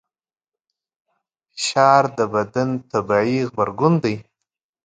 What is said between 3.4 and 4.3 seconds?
غبرګون دی.